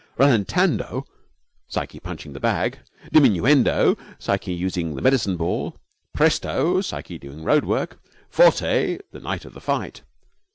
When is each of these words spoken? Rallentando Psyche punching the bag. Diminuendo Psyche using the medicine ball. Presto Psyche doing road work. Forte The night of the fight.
Rallentando 0.17 1.05
Psyche 1.69 1.99
punching 1.99 2.33
the 2.33 2.39
bag. 2.39 2.79
Diminuendo 3.13 3.95
Psyche 4.17 4.51
using 4.51 4.95
the 4.95 5.01
medicine 5.03 5.37
ball. 5.37 5.79
Presto 6.11 6.81
Psyche 6.81 7.19
doing 7.19 7.43
road 7.43 7.65
work. 7.65 8.01
Forte 8.27 8.97
The 9.11 9.19
night 9.19 9.45
of 9.45 9.53
the 9.53 9.61
fight. 9.61 10.01